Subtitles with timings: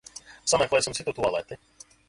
[0.53, 1.63] Sameklēsim citu tualeti.